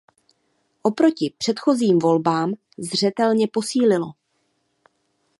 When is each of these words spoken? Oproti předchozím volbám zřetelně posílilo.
Oproti 0.83 1.33
předchozím 1.37 1.99
volbám 1.99 2.53
zřetelně 2.79 3.47
posílilo. 3.47 4.11